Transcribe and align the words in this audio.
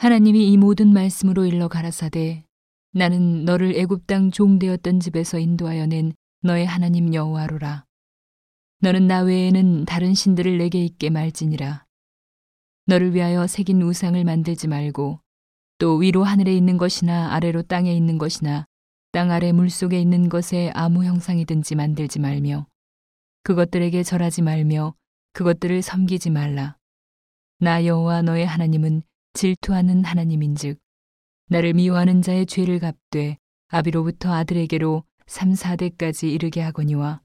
하나님이 0.00 0.52
이 0.52 0.56
모든 0.56 0.92
말씀으로 0.92 1.44
일러 1.44 1.66
가라사대 1.66 2.44
나는 2.92 3.44
너를 3.44 3.74
애굽 3.74 4.06
땅 4.06 4.30
종되었던 4.30 5.00
집에서 5.00 5.40
인도하여 5.40 5.86
낸 5.86 6.12
너의 6.42 6.66
하나님 6.66 7.12
여호와로라. 7.12 7.84
너는 8.80 9.08
나 9.08 9.22
외에는 9.22 9.86
다른 9.86 10.14
신들을 10.14 10.56
내게 10.56 10.84
있게 10.84 11.10
말지니라. 11.10 11.84
너를 12.86 13.12
위하여 13.12 13.48
새긴 13.48 13.82
우상을 13.82 14.22
만들지 14.22 14.68
말고 14.68 15.18
또 15.78 15.96
위로 15.96 16.22
하늘에 16.22 16.54
있는 16.54 16.78
것이나 16.78 17.34
아래로 17.34 17.62
땅에 17.62 17.92
있는 17.92 18.18
것이나 18.18 18.66
땅 19.10 19.32
아래 19.32 19.50
물 19.50 19.68
속에 19.68 20.00
있는 20.00 20.28
것에 20.28 20.70
아무 20.74 21.06
형상이든지 21.06 21.74
만들지 21.74 22.20
말며 22.20 22.68
그것들에게 23.42 24.00
절하지 24.04 24.42
말며 24.42 24.94
그것들을 25.32 25.82
섬기지 25.82 26.30
말라. 26.30 26.76
나 27.58 27.84
여호와 27.84 28.22
너의 28.22 28.46
하나님은 28.46 29.02
질투하는 29.34 30.04
하나님인즉 30.04 30.78
나를 31.48 31.74
미워하는 31.74 32.22
자의 32.22 32.46
죄를 32.46 32.78
갚되 32.78 33.38
아비로부터 33.68 34.32
아들에게로 34.32 35.04
3, 35.26 35.52
4대까지 35.52 36.32
이르게 36.32 36.60
하거니와 36.62 37.20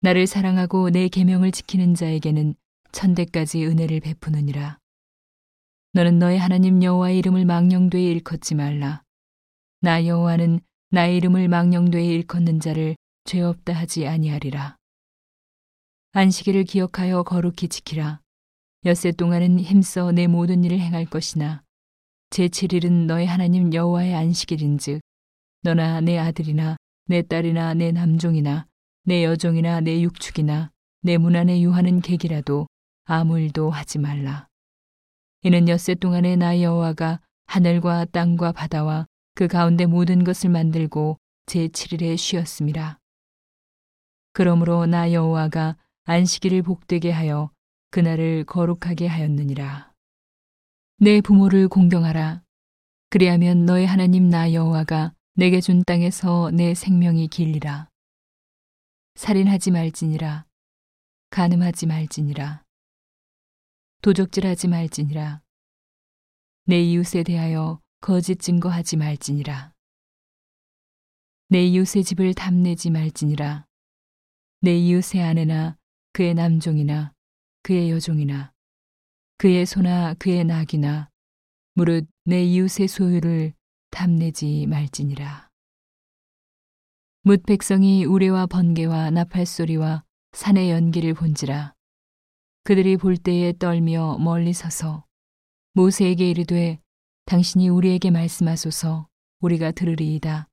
나를 0.00 0.26
사랑하고 0.26 0.90
내 0.90 1.08
계명을 1.08 1.52
지키는 1.52 1.94
자에게는 1.94 2.54
천대까지 2.92 3.66
은혜를 3.66 4.00
베푸느니라. 4.00 4.78
너는 5.92 6.18
너의 6.18 6.38
하나님 6.38 6.82
여호와의 6.82 7.18
이름을 7.18 7.44
망령되이 7.44 8.10
일컫지 8.10 8.54
말라. 8.54 9.02
나 9.80 10.06
여호와는 10.06 10.60
나의 10.90 11.16
이름을 11.18 11.48
망령되이 11.48 12.08
일컫는 12.08 12.60
자를 12.60 12.96
죄 13.24 13.42
없다 13.42 13.74
하지 13.74 14.06
아니하리라. 14.06 14.76
안식일을 16.12 16.64
기억하여 16.64 17.22
거룩히 17.22 17.68
지키라. 17.68 18.19
엿새 18.86 19.12
동안은 19.12 19.60
힘써 19.60 20.10
내 20.10 20.26
모든 20.26 20.64
일을 20.64 20.80
행할 20.80 21.04
것이나 21.04 21.62
제7일은 22.30 23.04
너의 23.04 23.26
하나님 23.26 23.74
여호와의 23.74 24.14
안식일인즉 24.14 25.02
너나 25.62 26.00
내 26.00 26.16
아들이나 26.16 26.78
내 27.04 27.20
딸이나 27.20 27.74
내 27.74 27.92
남종이나 27.92 28.66
내 29.04 29.22
여종이나 29.22 29.82
내 29.82 30.00
육축이나 30.00 30.70
내 31.02 31.18
문안에 31.18 31.60
유하는 31.60 32.00
객이라도 32.00 32.68
아무 33.04 33.38
일도 33.38 33.68
하지 33.68 33.98
말라. 33.98 34.46
이는 35.42 35.68
엿새 35.68 35.94
동안에 35.94 36.36
나 36.36 36.62
여호와가 36.62 37.20
하늘과 37.48 38.06
땅과 38.06 38.52
바다와 38.52 39.04
그 39.34 39.46
가운데 39.46 39.84
모든 39.84 40.24
것을 40.24 40.48
만들고 40.48 41.18
제7일에 41.44 42.16
쉬었습니다. 42.16 42.98
그러므로 44.32 44.86
나 44.86 45.12
여호와가 45.12 45.76
안식일을 46.04 46.62
복되게 46.62 47.10
하여 47.10 47.50
그날을 47.90 48.44
거룩하게 48.44 49.08
하였느니라. 49.08 49.92
내 50.98 51.20
부모를 51.20 51.68
공경하라. 51.68 52.42
그리하면 53.08 53.64
너의 53.64 53.86
하나님 53.86 54.28
나 54.28 54.52
여호와가 54.52 55.12
내게 55.34 55.60
준 55.60 55.82
땅에서 55.84 56.52
내 56.52 56.74
생명이 56.74 57.26
길리라. 57.28 57.88
살인하지 59.16 59.72
말지니라. 59.72 60.46
간음하지 61.30 61.86
말지니라. 61.86 62.62
도적질하지 64.02 64.68
말지니라. 64.68 65.42
내 66.66 66.80
이웃에 66.80 67.24
대하여 67.24 67.80
거짓 68.00 68.38
증거하지 68.40 68.96
말지니라. 68.98 69.72
내 71.48 71.64
이웃의 71.64 72.04
집을 72.04 72.34
탐내지 72.34 72.90
말지니라. 72.90 73.66
내 74.60 74.76
이웃의 74.76 75.22
아내나 75.22 75.76
그의 76.12 76.34
남종이나 76.34 77.12
그의 77.62 77.90
여종이나 77.90 78.52
그의 79.38 79.66
소나 79.66 80.14
그의 80.14 80.44
낙이나 80.44 81.10
무릇 81.74 82.06
내 82.24 82.44
이웃의 82.44 82.88
소유를 82.88 83.54
탐내지 83.90 84.66
말지니라. 84.66 85.48
뭇 87.22 87.42
백성이 87.44 88.04
우레와 88.04 88.46
번개와 88.46 89.10
나팔 89.10 89.46
소리와 89.46 90.04
산의 90.32 90.70
연기를 90.70 91.14
본지라 91.14 91.74
그들이 92.64 92.96
볼 92.96 93.16
때에 93.16 93.52
떨며 93.58 94.18
멀리 94.18 94.52
서서 94.52 95.04
모세에게 95.72 96.30
이르되 96.30 96.80
당신이 97.26 97.68
우리에게 97.68 98.10
말씀하소서 98.10 99.08
우리가 99.40 99.70
들으리이다. 99.72 100.48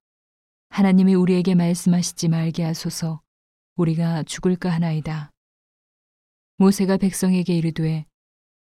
하나님이 0.70 1.14
우리에게 1.14 1.54
말씀하시지 1.54 2.28
말게 2.28 2.62
하소서 2.62 3.20
우리가 3.76 4.22
죽을까 4.24 4.70
하나이다. 4.70 5.30
모세가 6.60 6.96
백성에게 6.96 7.56
이르되 7.56 8.04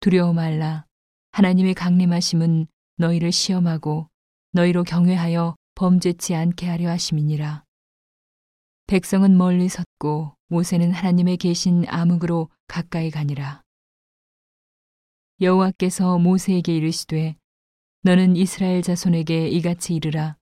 두려워 0.02 0.34
말라 0.34 0.86
하나님의 1.32 1.76
강림하심은 1.76 2.68
너희를 2.98 3.32
시험하고 3.32 4.10
너희로 4.52 4.84
경외하여 4.84 5.56
범죄치 5.76 6.36
않게 6.36 6.68
하려 6.68 6.90
하심이니라. 6.90 7.64
백성은 8.88 9.38
멀리 9.38 9.70
섰고 9.70 10.36
모세는 10.48 10.92
하나님의 10.92 11.38
계신 11.38 11.86
암흑으로 11.88 12.50
가까이 12.68 13.10
가니라. 13.12 13.62
여호와께서 15.40 16.20
모세에게 16.20 16.76
이르시되 16.76 17.38
너는 18.02 18.36
이스라엘 18.36 18.82
자손에게 18.82 19.48
이같이 19.48 19.96
이르라 19.96 20.36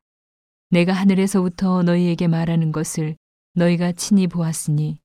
내가 0.70 0.94
하늘에서부터 0.94 1.84
너희에게 1.84 2.28
말하는 2.28 2.72
것을 2.72 3.16
너희가 3.54 3.92
친히 3.92 4.26
보았으니 4.26 4.98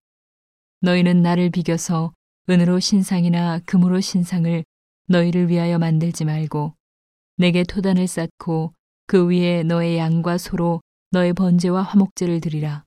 너희는 0.81 1.21
나를 1.21 1.51
비겨서 1.51 2.15
은으로 2.51 2.81
신상이나 2.81 3.61
금으로 3.67 4.01
신상을 4.01 4.65
너희를 5.09 5.49
위하여 5.49 5.79
만들지 5.79 6.25
말고 6.25 6.75
내게 7.37 7.63
토단을 7.63 8.07
쌓고 8.07 8.73
그 9.07 9.29
위에 9.29 9.63
너의 9.65 9.99
양과 9.99 10.39
소로 10.39 10.81
너의 11.11 11.35
번제와 11.35 11.83
화목제를 11.83 12.41
드리라. 12.41 12.85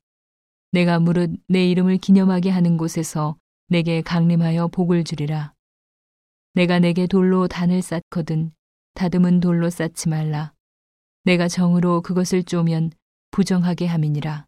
내가 0.72 1.00
무릇 1.00 1.32
내 1.48 1.70
이름을 1.70 1.98
기념하게 1.98 2.50
하는 2.50 2.78
곳에서 2.78 3.38
내게 3.68 4.02
강림하여 4.02 4.68
복을 4.70 5.04
주리라. 5.04 5.54
내가 6.54 6.80
내게 6.80 7.08
돌로 7.08 7.48
단을 7.48 7.82
쌓거든 7.82 8.52
다듬은 8.96 9.42
돌로 9.42 9.70
쌓지 9.70 10.10
말라. 10.10 10.54
내가 11.24 11.48
정으로 11.48 12.02
그것을 12.02 12.44
쪼면 12.44 12.92
부정하게 13.30 13.86
함이니라. 13.86 14.46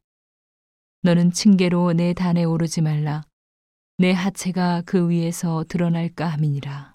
너는 1.03 1.31
층계로 1.31 1.93
내 1.93 2.13
단에 2.13 2.43
오르지 2.43 2.81
말라. 2.81 3.23
내 3.97 4.11
하체가 4.11 4.81
그 4.87 5.07
위에서 5.09 5.63
드러날까 5.69 6.25
함이니라. 6.25 6.92